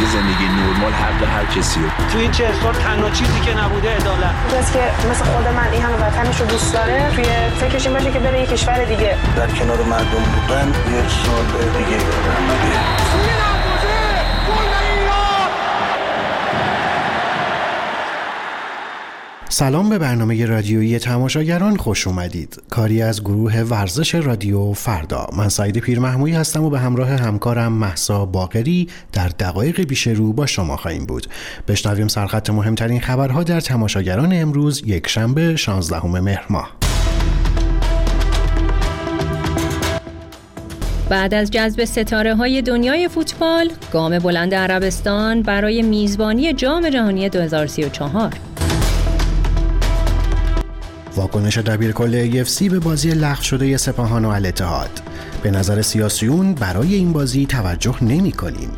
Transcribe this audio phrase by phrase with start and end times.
[0.00, 1.80] یه زندگی نرمال حق هر کسی
[2.12, 4.34] توی این چه سال تنها چیزی که نبوده عدالت.
[4.58, 7.24] کسی که مثل خود من این همه وطنش رو دوست داره توی
[7.60, 9.16] فکرش این باشه که بره یه کشور دیگه.
[9.36, 11.44] در کنار مردم بودن یه سال
[11.78, 13.43] دیگه
[19.54, 22.62] سلام به برنامه رادیویی تماشاگران خوش اومدید.
[22.70, 25.26] کاری از گروه ورزش رادیو فردا.
[25.36, 30.46] من سعید پیرمحمویی هستم و به همراه همکارم محسا باقری در دقایق پیش رو با
[30.46, 31.26] شما خواهیم بود.
[31.68, 36.70] بشنویم سرخط مهمترین خبرها در تماشاگران امروز یک شنبه 16 مهر ماه.
[41.08, 48.30] بعد از جذب ستاره های دنیای فوتبال گام بلند عربستان برای میزبانی جام جهانی 2034
[51.16, 54.90] واکنش دبیرکل AFC به بازی لغو شده سپاهان و الاتحاد
[55.42, 58.70] به نظر سیاسیون برای این بازی توجه نمی کنیم.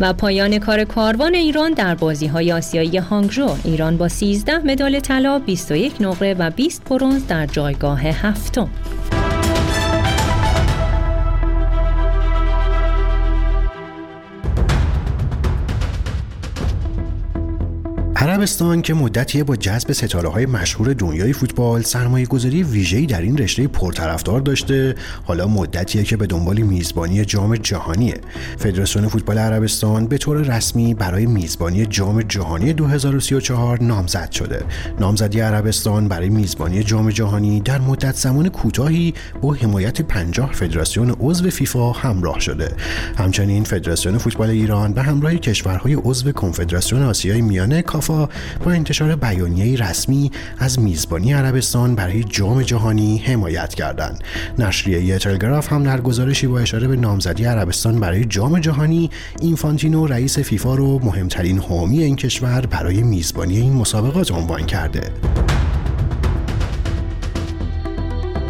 [0.00, 5.38] و پایان کار کاروان ایران در بازی های آسیایی هانگژو ایران با 13 مدال طلا
[5.38, 8.70] 21 نقره و 20 برنز در جایگاه هفتم
[18.40, 23.38] عربستان که مدتیه با جذب ستاره های مشهور دنیای فوتبال سرمایه گذاری ویژه‌ای در این
[23.38, 24.94] رشته پرطرفدار داشته.
[25.24, 28.20] حالا مدتیه که به دنبال میزبانی جام جهانیه.
[28.58, 34.64] فدراسیون فوتبال عربستان به طور رسمی برای میزبانی جام جهانی 2034 نامزد شده.
[35.00, 41.50] نامزدی عربستان برای میزبانی جام جهانی در مدت زمان کوتاهی با حمایت 50 فدراسیون عضو
[41.50, 42.72] فیفا همراه شده.
[43.18, 48.29] همچنین فدراسیون فوتبال ایران به همراه کشورهای عضو کنفدراسیون آسیای میانه کافا
[48.64, 54.24] با انتشار بیانیه رسمی از میزبانی عربستان برای جام جهانی حمایت کردند.
[54.58, 60.38] نشریه تلگراف هم در گزارشی با اشاره به نامزدی عربستان برای جام جهانی اینفانتینو رئیس
[60.38, 65.10] فیفا رو مهمترین حامی این کشور برای میزبانی این مسابقات عنوان کرده.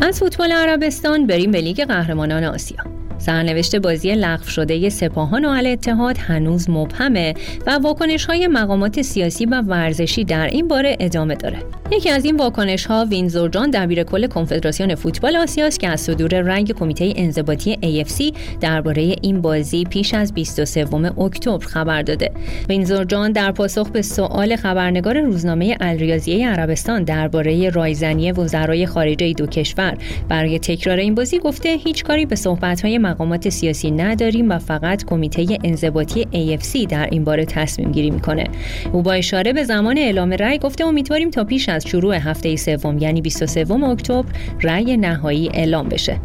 [0.02, 2.89] از فوتبال عربستان بریم به لیگ قهرمانان آسیا.
[3.20, 7.34] سرنوشت بازی لغو شده سپاهان و اتحاد هنوز مبهمه
[7.66, 11.58] و واکنش های مقامات سیاسی و ورزشی در این باره ادامه داره.
[11.92, 16.40] یکی از این واکنش ها وینزور جان دبیر کل کنفدراسیون فوتبال آسیاست که از صدور
[16.40, 22.30] رنگ کمیته انضباطی AFC درباره این بازی پیش از 23 اکتبر خبر داده.
[22.68, 29.46] وینزور جان در پاسخ به سوال خبرنگار روزنامه الریاضیه عربستان درباره رایزنی وزرای خارجه دو
[29.46, 29.98] کشور
[30.28, 35.04] برای تکرار این بازی گفته هیچ کاری به صحبت های مقامات سیاسی نداریم و فقط
[35.04, 38.44] کمیته انضباطی AFC در این باره تصمیم گیری می‌کنه.
[38.92, 42.98] او با اشاره به زمان اعلام رأی گفته امیدواریم تا پیش از شروع هفته سوم
[42.98, 44.24] یعنی 23 اکتبر
[44.62, 46.16] رأی نهایی اعلام بشه.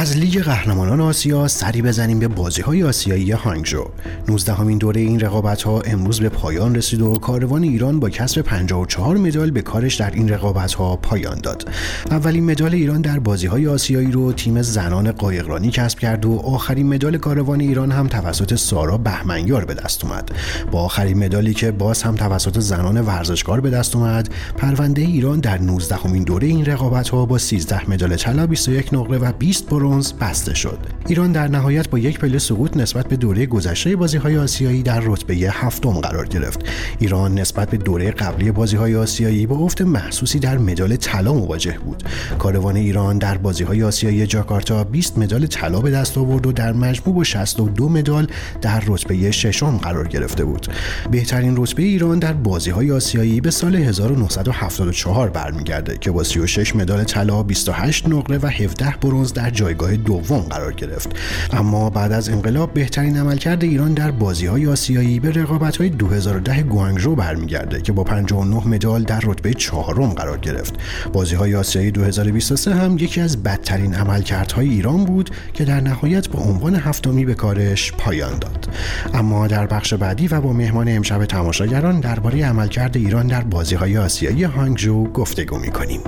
[0.00, 3.84] از لیگ قهرمانان آسیا سری بزنیم به بازی های آسیایی هانگژو
[4.28, 8.40] 19 همین دوره این رقابت ها امروز به پایان رسید و کاروان ایران با کسب
[8.40, 11.68] 54 مدال به کارش در این رقابت ها پایان داد.
[12.10, 16.86] اولین مدال ایران در بازی های آسیایی رو تیم زنان قایقرانی کسب کرد و آخرین
[16.94, 20.30] مدال کاروان ایران هم توسط سارا بهمنیار به دست اومد.
[20.70, 25.58] با آخرین مدالی که باز هم توسط زنان ورزشکار به دست اومد پرونده ایران در
[25.58, 30.12] 19 همین دوره این رقابت ها با 13 مدال طلا 21 نقره و 20 برونز
[30.12, 30.78] بسته شد.
[31.06, 35.00] ایران در نهایت با یک پله سقوط نسبت به دوره گذشته بازی های آسیایی در
[35.04, 36.64] رتبه هفتم قرار گرفت.
[36.98, 41.78] ایران نسبت به دوره قبلی بازی های آسیایی با افت محسوسی در مدال طلا مواجه
[41.84, 42.02] بود.
[42.38, 46.72] کاروان ایران در بازی های آسیایی جاکارتا 20 مدال طلا به دست آورد و در
[46.72, 48.26] مجموع با 62 مدال
[48.62, 50.66] در رتبه ششم قرار گرفته بود.
[51.10, 57.04] بهترین رتبه ایران در بازی های آسیایی به سال 1974 برمیگرده که با 36 مدال
[57.04, 61.10] طلا، 28 نقره و 17 برنز در جای جایگاه دوم قرار گرفت.
[61.52, 66.62] اما بعد از انقلاب بهترین عملکرد ایران در بازی های آسیایی به رقابت های 2010
[66.62, 70.74] گوانگژو برمیگرده که با 59 مدال در رتبه چهارم قرار گرفت.
[71.12, 76.40] بازی های آسیایی 2023 هم یکی از بدترین عملکردهای ایران بود که در نهایت با
[76.40, 78.68] عنوان هفتمی به کارش پایان داد.
[79.14, 83.98] اما در بخش بعدی و با مهمان امشب تماشاگران درباره عملکرد ایران در بازی های
[83.98, 86.00] آسیایی هانگجو گفتگو می‌کنیم.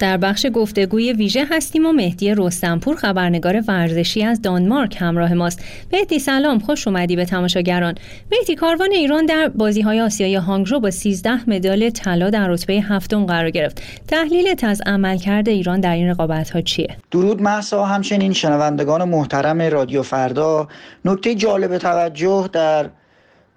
[0.00, 5.64] در بخش گفتگوی ویژه هستیم و مهدی رستنپور خبرنگار ورزشی از دانمارک همراه ماست.
[5.92, 7.94] مهدی سلام خوش اومدی به تماشاگران.
[8.32, 13.26] مهدی کاروان ایران در بازی های آسیای هانگژو با 13 مدال طلا در رتبه هفتم
[13.26, 13.82] قرار گرفت.
[14.08, 17.84] تحلیلت از عملکرد ایران در این رقابت ها چیه؟ درود محسا.
[17.84, 20.68] همچنین شنوندگان محترم رادیو فردا
[21.04, 22.90] نکته جالب توجه در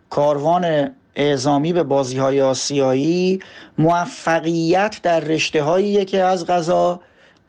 [0.09, 3.39] کاروان اعزامی به بازی های آسیایی
[3.77, 6.99] موفقیت در رشته هایی که از غذا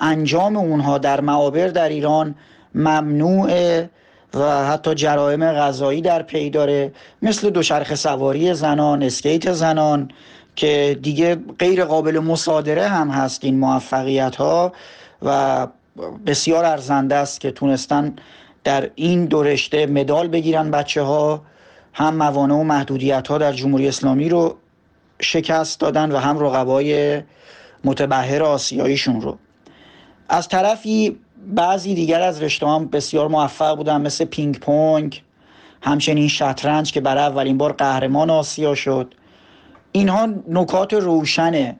[0.00, 2.34] انجام اونها در معابر در ایران
[2.74, 3.90] ممنوعه
[4.34, 10.10] و حتی جرائم غذایی در پی داره مثل دوچرخه سواری زنان اسکیت زنان
[10.56, 14.72] که دیگه غیر قابل مصادره هم هست این موفقیت ها
[15.22, 15.66] و
[16.26, 18.16] بسیار ارزنده است که تونستن
[18.64, 21.42] در این دو رشته مدال بگیرن بچه ها
[21.94, 24.56] هم موانع و محدودیت ها در جمهوری اسلامی رو
[25.20, 27.22] شکست دادن و هم رقبای
[27.84, 29.38] متبهر آسیاییشون رو.
[30.28, 35.22] از طرفی بعضی دیگر از رشته هم بسیار موفق بودن مثل پینگ پونگ
[35.82, 39.14] همچنین شطرنج که برای اولین بار قهرمان آسیا شد.
[39.92, 41.76] اینها نکات روشن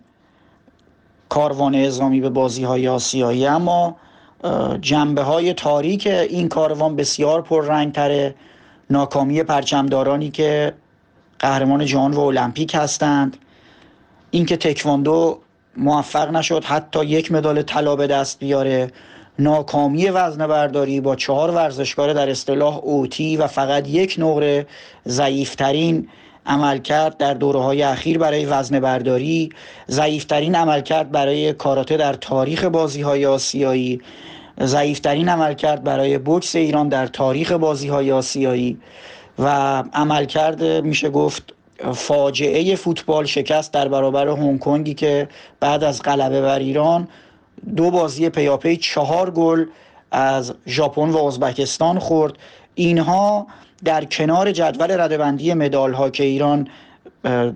[1.28, 3.46] کاروان ازامی به بازی های آسیایی.
[3.46, 3.96] اما
[4.80, 8.34] جنبه های تاریک این کاروان بسیار پررنگ تره
[8.90, 10.74] ناکامی پرچمدارانی که
[11.38, 13.36] قهرمان جهان و المپیک هستند.
[14.30, 15.38] اینکه تکواندو
[15.76, 18.90] موفق نشد حتی یک مدال طلا به دست بیاره.
[19.38, 24.66] ناکامی وزن برداری با چهار ورزشکار در اصطلاح اوتی و فقط یک نقره
[25.08, 26.08] ضعیفترین
[26.46, 29.50] عملکرد در دوره های اخیر برای وزن برداری
[29.90, 34.00] ضعیفترین عملکرد برای کاراته در تاریخ بازی های آسیایی.
[34.60, 38.78] ضعیفترین عملکرد برای بوکس ایران در تاریخ بازی های آسیایی
[39.38, 39.48] و
[39.92, 41.54] عملکرد میشه گفت
[41.92, 45.28] فاجعه فوتبال شکست در برابر هنگ کنگی که
[45.60, 47.08] بعد از غلبه بر ایران
[47.76, 49.66] دو بازی پیاپی چهار گل
[50.10, 52.32] از ژاپن و ازبکستان خورد.
[52.74, 53.46] اینها
[53.84, 56.68] در کنار جدول ردبندی مدال ها که ایران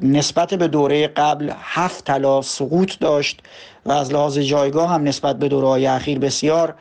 [0.03, 3.41] نسبت به دوره قبل هفت طلا سقوط داشت
[3.87, 6.75] و از لحاظ جایگاه هم نسبت به دوره های اخیر بسیار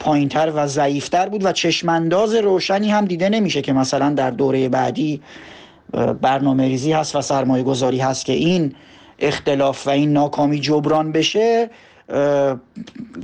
[0.00, 5.20] پایینتر و ضعیفتر بود و چشمانداز روشنی هم دیده نمیشه که مثلا در دوره بعدی
[6.20, 8.74] برنامه ریزی هست و سرمایه گذاری هست که این
[9.18, 11.70] اختلاف و این ناکامی جبران بشه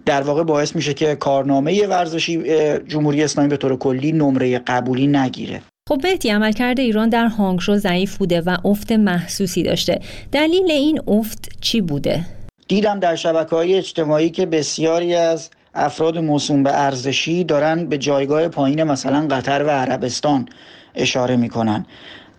[0.06, 2.42] در واقع باعث میشه که کارنامه ورزشی
[2.78, 5.62] جمهوری اسلامی به طور کلی نمره قبولی نگیره.
[5.92, 10.00] خب بهتی عملکرد ایران در هانگشو ضعیف بوده و افت محسوسی داشته.
[10.32, 12.24] دلیل این افت چی بوده؟
[12.68, 18.48] دیدم در شبکه های اجتماعی که بسیاری از افراد موسوم به ارزشی دارن به جایگاه
[18.48, 20.48] پایین مثلا قطر و عربستان
[20.94, 21.86] اشاره می‌کنن.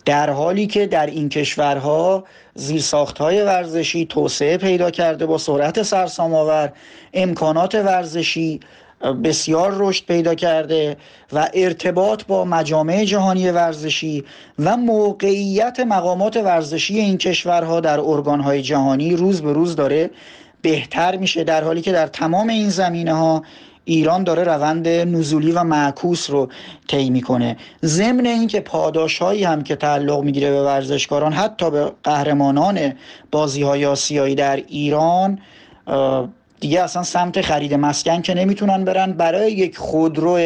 [0.05, 2.23] در حالی که در این کشورها
[3.19, 6.71] های ورزشی توسعه پیدا کرده با سرعت سرسام‌آور
[7.13, 8.59] امکانات ورزشی
[9.03, 10.97] بسیار رشد پیدا کرده
[11.33, 14.23] و ارتباط با مجامع جهانی ورزشی
[14.59, 20.09] و موقعیت مقامات ورزشی این کشورها در ارگانهای جهانی روز به روز داره
[20.61, 23.43] بهتر میشه در حالی که در تمام این زمینه ها
[23.85, 26.49] ایران داره روند نزولی و معکوس رو
[26.87, 27.57] طی می‌کنه.
[27.85, 32.93] ضمن اینکه پاداش هایی هم که تعلق می‌گیره به ورزشکاران حتی به قهرمانان
[33.31, 35.39] بازی های آسیایی در ایران
[36.63, 39.11] دیگه اصلا سمت خرید مسکن که نمی‌تونن برن.
[39.11, 40.39] برای یک خودرو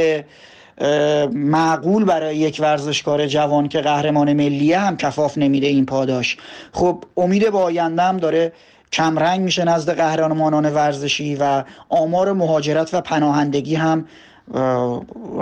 [1.34, 6.38] معقول برای یک ورزشکار جوان که قهرمان ملیه هم کفاف نمیده این پاداش.
[6.74, 8.54] خب امید با آینده هم داره
[8.92, 14.06] کمرنگ میشه نزد قهرمانان ورزشی و آمار مهاجرت و پناهندگی هم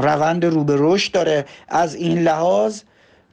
[0.02, 1.46] روند رو به رشد داره.
[1.68, 2.82] از این لحاظ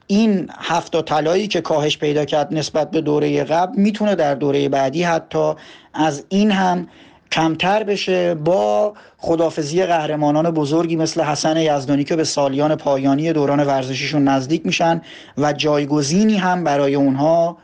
[0.07, 5.03] این هفت طلایی که کاهش پیدا کرد نسبت به دوره قبل می‌تونه در دوره بعدی
[5.03, 5.53] حتی
[5.93, 6.87] از این هم
[7.33, 14.23] کمتر بشه با خدافزی قهرمانان بزرگی مثل حسن یزدانی که به سالیان پایانی دوران ورزشیشون
[14.23, 15.01] نزدیک میشن
[15.37, 17.57] و جایگزینی هم برای اونها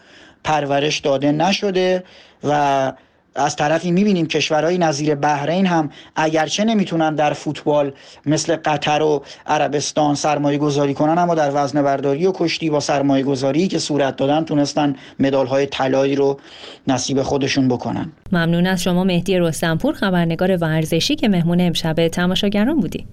[0.44, 2.04] پرورش داده نشده
[2.44, 2.94] و
[3.40, 7.92] از طرفی می‌بینیم کشورهای نظیر بحرین هم اگرچه نمی‌تونن در فوتبال
[8.26, 13.24] مثل قطر و عربستان سرمایه گذاری کنن اما در وزن برداری و کشتی با سرمایه
[13.24, 16.40] گذاری که صورت دادن تونستن مدال های طلایی رو
[16.88, 18.12] نصیب خودشون بکنن.
[18.32, 23.06] ممنون از شما مهدی رستمپور خبرنگار ورزشی که مهمون امشب تماشاگران بودی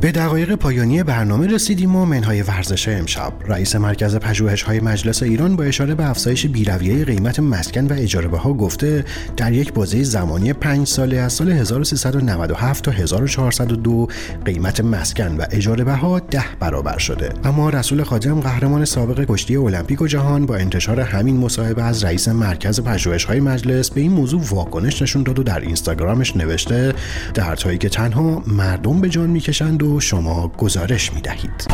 [0.00, 3.32] به دقایق پایانی برنامه رسیدیم و منهای ورزش امشب.
[3.46, 8.38] رئیس مرکز پژوهش های مجلس ایران با اشاره به افزایش بیرویه قیمت مسکن و اجاره
[8.38, 9.04] ها گفته
[9.36, 14.08] در یک بازه زمانی پنج ساله از سال 1397 تا 1402
[14.44, 17.32] قیمت مسکن و اجاره ها ده برابر شده.
[17.44, 22.28] اما رسول خادم قهرمان سابق کشتی المپیک و جهان با انتشار همین مصاحبه از رئیس
[22.28, 26.94] مرکز پژوهش های مجلس به این موضوع واکنش نشون داد و در اینستاگرامش نوشته
[27.34, 31.66] دردهایی که تنها مردم به جان می‌کشند و شما گزارش می دهید.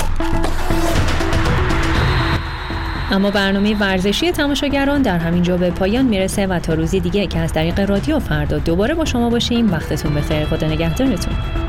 [3.11, 7.39] اما برنامه ورزشی تماشاگران در همین جا به پایان می‌رسه و تا روزی دیگه که
[7.39, 9.73] از طریق رادیو فردا دوباره با شما باشیم.
[9.73, 10.45] وقتتون بخیر.
[10.45, 11.66] خدا نگهدارتون.